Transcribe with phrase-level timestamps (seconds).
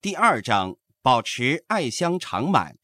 [0.00, 2.78] 第二章，保持爱香长满。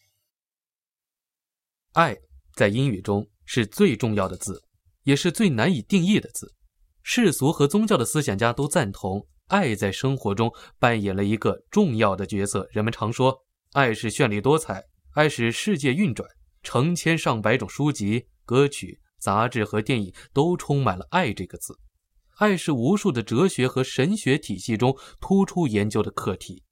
[1.93, 2.17] 爱
[2.57, 4.65] 在英语中是最重要的字，
[5.05, 6.57] 也是最难以定义的字。
[7.05, 12.69] 世俗和宗教的思想家都赞同，爱在生活中扮演了一个重要的角色。
[12.73, 13.45] 人们常说，
[13.75, 16.29] 爱是绚丽多彩，爱使世界运转。
[16.65, 21.79] 成千上百种书籍、歌曲、杂志和电影都充满了“爱”这个字。
[22.39, 26.65] 爱是无数的哲学和神学体系中突出研究的课题。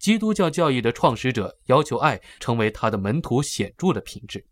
[0.00, 4.42] 基督教教义的创始者要求爱成为他的门徒显著的品质。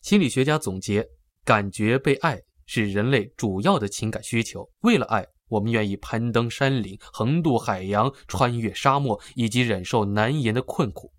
[0.00, 1.06] 心理学家总结：
[1.44, 4.68] 感觉被爱是人类主要的情感需求。
[4.80, 11.12] 为了爱，我们愿意攀登山岭、横渡海洋、穿越沙漠，以及忍受难言的困苦。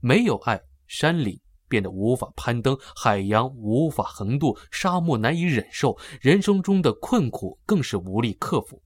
[0.00, 1.38] 没有爱，山岭
[1.68, 8.82] 变得无法攀登，海洋无法横渡，沙漠难以忍受，人生中的困苦更是无力克服。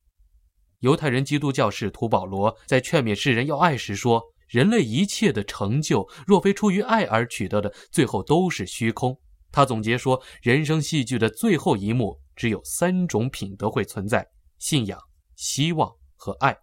[0.80, 9.14] 犹太人基督教使徒保罗在劝勉世人要爱时说：“人类一切的成就，若非出于爱而取得的，最后都是虚空。”
[9.52, 14.26] 他总结说：“人生戏剧的最后一幕，只有三种品德会存在：
[14.58, 14.98] 信仰、
[15.36, 16.56] 希望和爱，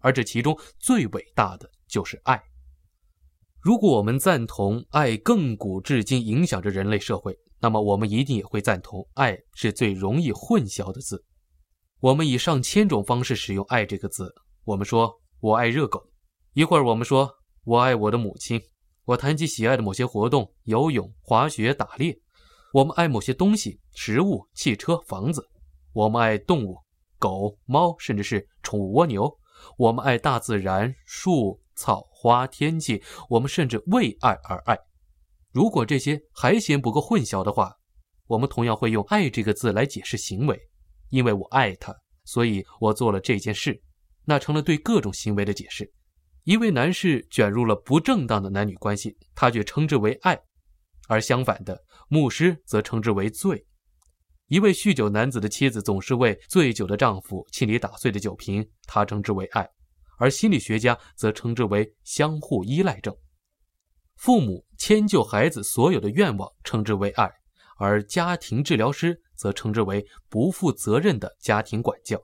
[0.00, 2.42] 而这其中最伟大的就是爱。”
[3.62, 11.22] 如果我们赞同爱亘古至今影响着人类社会，那么我们一定也会赞同爱是最容易混淆的字。
[12.00, 14.34] 我们以上千种方式使用“爱”这个字。
[14.64, 16.02] 我们说“我爱热狗”，
[16.54, 17.30] 一会儿我们说
[17.64, 18.58] “我爱我的母亲”。
[19.04, 22.18] 我谈及喜爱的某些活动，游泳、滑雪、打猎。
[22.72, 25.46] 我们爱某些东西，食物、汽车、房子。
[25.92, 26.78] 我们爱动物，
[27.18, 29.30] 狗、猫，甚至是宠物蜗牛。
[29.76, 33.02] 我们爱大自然，树、草、花、天气。
[33.28, 34.78] 我们甚至为爱而爱。
[35.52, 37.74] 如果这些还嫌不够混淆的话，
[38.26, 40.58] 我们同样会用“爱”这个字来解释行为。
[41.10, 41.94] 因为我爱他，
[42.24, 43.80] 所以我做了这件事，
[44.24, 45.92] 那成了对各种行为的解释。
[46.44, 50.34] 一位男士卷入了不正当的男女关系，他却称之为爱；
[51.06, 53.64] 而相反的，牧师则称之为罪。
[54.48, 59.64] 一位酗酒男子的妻子总是为醉酒的丈夫清理打碎的酒瓶，他称之为爱；
[60.18, 63.14] 而心理学家则称之为相互依赖症。
[64.16, 67.30] 父母迁就孩子所有的愿望，称之为爱。
[67.78, 72.20] 而家庭治疗师则称之为不负责任的家庭管教。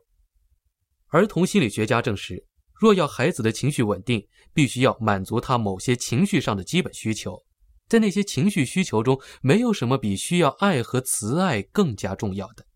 [1.06, 2.44] 儿童心理学家证实，
[2.75, 7.43] 若要孩子的情绪稳定，必须要满足他某些情绪上的基本需求。
[7.88, 12.66] 在那些情绪需求中，没有什么比需要爱和慈爱更加重要的。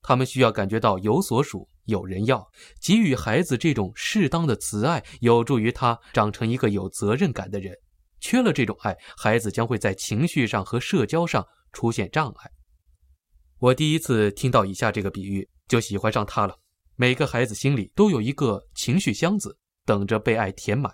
[0.00, 2.48] 他们需要感觉到有所属、有人要。
[2.80, 7.76] 给予孩子这种适当的慈爱，有助于他长成一个有责任感的人。
[8.20, 11.46] 缺了这种爱，孩子将会在情绪上和社交上。
[11.74, 12.50] 出现障碍。
[13.62, 16.58] 我第一次听到以下这个比喻，就喜欢上它了。
[16.96, 19.56] 每个孩子心里都有一个情绪箱子，
[19.86, 20.92] 等着被爱填满。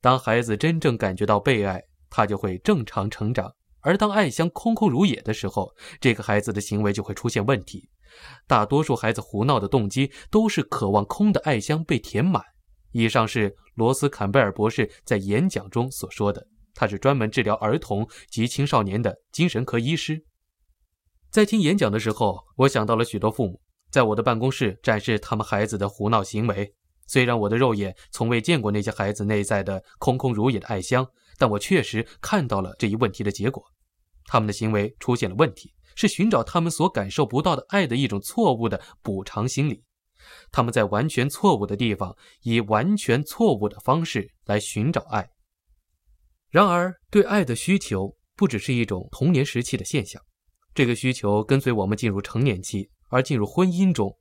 [0.00, 3.48] 当孩子真正感觉到被爱，他就会正常成长；
[3.80, 7.90] 而当爱箱空空如也的时候，这个孩子的行为就会出现问题。
[8.46, 12.40] 大多数孩子胡闹的动机都是渴望空的爱箱被填满。
[12.92, 16.46] 以上是罗斯坎贝尔博士在演讲中所说的。
[16.74, 20.24] 他是专门治疗儿童及青少年的精神科医师。
[21.30, 26.74] 在听演讲的时候，我想到了许多父母在我的办公室展示他们孩子的胡闹行为。
[27.06, 31.06] 虽然我的肉眼从未见过那些孩子内在的空空如也的爱箱，
[31.38, 33.62] 但我确实看到了这一问题的结果。
[34.24, 39.82] 他们的行为出现了问题，是寻找他们所感受不到的爱的一种错误的补偿心理。
[40.52, 45.30] 他们在完全错误的地方，以完全错误的方式来寻找爱。
[46.50, 50.22] 然而，对爱的需求不只是一种童年时期的现象，
[50.78, 54.16] 这个需求跟随我们进入成年期，而进入婚姻中，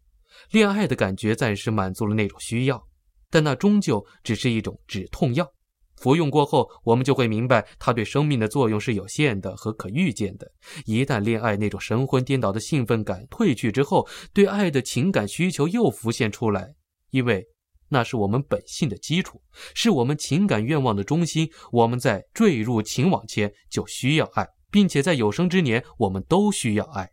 [0.49, 2.83] 恋爱的感觉暂时满足了那种需要，
[3.29, 5.47] 但那终究只是一种止痛药。
[5.97, 10.51] 服用过后，我们就会明白它对生命的作用是有限的和可预见的。
[10.87, 16.73] 一旦恋爱那种神魂颠倒的兴奋感褪去之后，对爱的情感需求又浮现出来，
[17.11, 17.45] 因为。
[17.89, 19.41] 那是我们本性的基础，
[19.75, 21.47] 是我们情感愿望的中心。
[21.71, 24.45] 我们在坠入情网前就需要爱，
[24.77, 27.09] 并且在有生之年，我们都需要爱。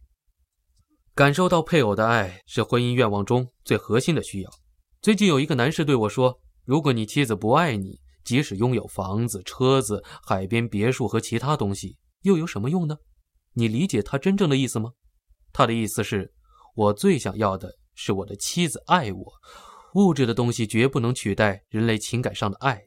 [1.15, 4.51] 感受到配偶的爱是婚姻愿望中最核心的需要。
[5.01, 12.99] 最近有一个男士对我说：“如果你妻子不爱你，即使拥有房子、车子、海边别墅和其他东西，又有什么用呢？”
[13.57, 14.93] 你理解他真正的意思吗？
[15.51, 16.35] 他的意思是：
[16.75, 19.33] 我最想要的是我的妻子爱我。
[19.95, 22.83] 物质的东西绝不能取代人类情感上的爱。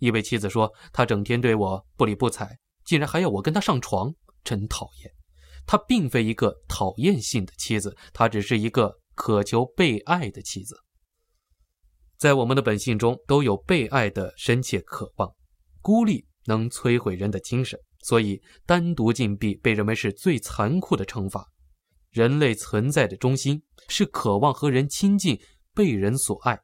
[0.00, 5.12] 一位妻子说：“他整天对我不理不睬，竟然还要我跟他上床，真讨厌。”
[5.68, 10.74] 她并非一个讨厌性的妻子，她只是一个渴求被爱的妻子。
[12.16, 15.30] 在我们的本性中都有被爱的深切渴望，
[15.82, 21.46] 孤立能摧毁人的精神，所以单独禁闭被认为是最残酷的惩罚。
[22.10, 25.38] 人类存在的中心是渴望和人亲近，
[25.74, 26.58] 被人所爱。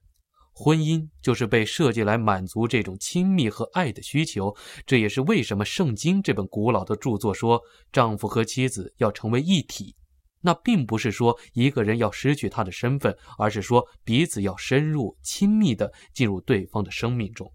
[0.54, 4.54] 婚姻就是被设计来满足这种亲密和爱的需求。
[4.86, 7.60] 这也是为什么《圣经》这本古老的著作说，
[7.92, 9.96] 丈夫和妻子要成为一体。
[10.40, 17.46] 那并不是说一个人要失去他的身份，而是说彼此要深入、亲密地进入对方的生命中。《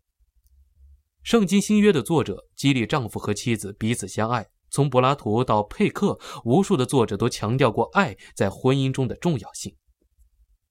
[1.23, 4.47] 圣经·新约》的作者激励丈夫和妻子彼此相爱。
[4.71, 9.75] 从柏拉图到佩克，无数的作者都强调过爱在婚姻中的重要性。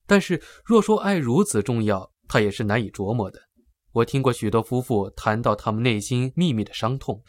[0.07, 3.41] 但是，若说爱如此重要，他也是难以琢磨的。
[3.93, 7.23] 我听过许多夫妇谈到他们内心秘密的伤痛，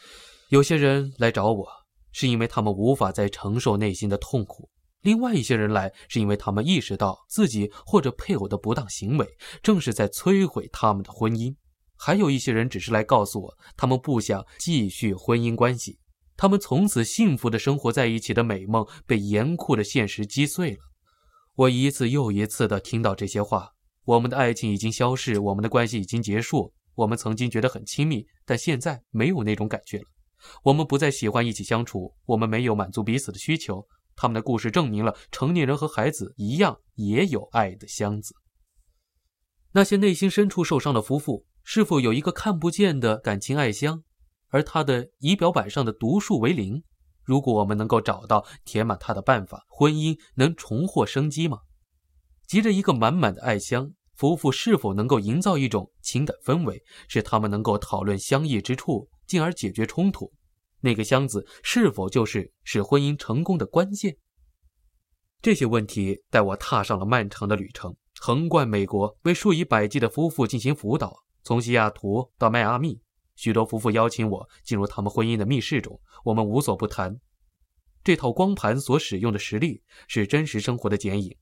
[0.49, 1.65] 有些人来找我，
[2.11, 4.69] 是因为他们无法再承受内心的痛苦；
[5.01, 9.27] 另外一些人来，是因为他们意识到自己或者配偶的不当行为
[9.63, 11.55] 正是在摧毁他们的婚姻；
[11.95, 15.97] 还有一些人只是来告诉我，他们不想继续婚姻关系。
[16.35, 20.77] 他们从此幸福的生活在一起的美梦被严酷的现实击碎了。
[21.55, 23.71] 我一次又一次的听到这些话：
[24.09, 26.73] 我们的爱情已经消逝，我们的关系已经结束。
[26.95, 30.05] 我们曾经觉得很亲密，但现在没有那种感觉了。
[30.63, 33.85] 我们不再喜欢一起相处，我们没有满足彼此的需求。
[34.15, 38.33] 他们的故事证明了，成年人和孩子一样也有爱的箱子。
[39.73, 44.03] 那些内心深处受伤的夫妇，是否有一个看不见的感情爱箱？
[44.47, 46.81] 而他的仪表板上的读数为零。
[47.23, 51.59] 如果我们能够找到填满它的办法，婚姻能重获生机吗？
[52.47, 60.29] 急着一个满满的爱箱，夫妇是否能够营造一种情感氛围，使他们能够讨论相异之处，进而解决冲突？
[60.81, 64.17] 那个箱子是否就是使婚姻成功的关键？
[65.41, 72.99] 这些问题带我踏上了漫长的旅程，横贯美国，为数以百计的夫妇进行辅导，从西雅图到迈阿密。
[73.37, 77.17] 许多夫妇邀请我进入他们婚姻的密室中，我们无所不谈。
[78.03, 81.37] 这套光盘所使用的实例是真实生活的剪影。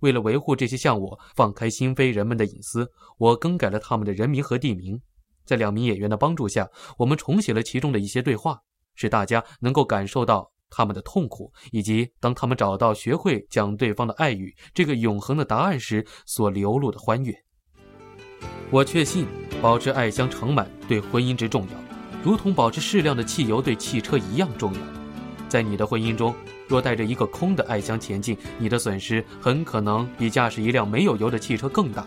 [0.00, 5.00] 为了维护这些向我放开心扉人们的隐私，我更改了他们的人名和地名。
[5.44, 6.68] 在两名演员的帮助下，
[6.98, 8.60] 我们重写了其中的一些对话，
[8.94, 17.34] 使大家能够感受到他们的痛苦，以及当他们找到、学会讲对方的爱语这个永恒的答案时所流露的欢悦。
[18.70, 19.26] 我确信，
[19.62, 24.97] 保持爱香盛满对婚姻之重要，如同保持适量的汽油对汽车一样重要。
[25.48, 26.34] 在你的婚姻中，
[26.66, 32.06] 若带着一个空的爱箱前进，你的损失很可能比驾驶一辆没有油的汽车更大。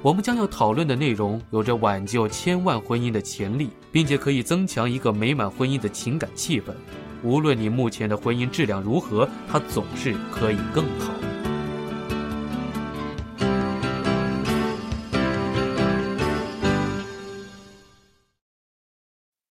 [0.00, 6.66] 我们将要讨论的内容有着挽救千万婚姻的潜力，并且可以增强一个美满婚姻的情感气氛。
[7.24, 11.12] 无论你目前的婚姻质量如何，它总是可以更好。